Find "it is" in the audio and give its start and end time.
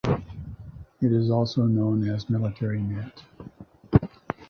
0.99-1.29